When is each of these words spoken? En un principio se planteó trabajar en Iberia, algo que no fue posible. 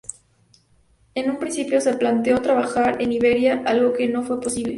En 1.13 1.29
un 1.29 1.37
principio 1.37 1.79
se 1.79 1.93
planteó 1.93 2.41
trabajar 2.41 2.99
en 3.03 3.11
Iberia, 3.11 3.61
algo 3.67 3.93
que 3.93 4.07
no 4.09 4.23
fue 4.23 4.41
posible. 4.41 4.69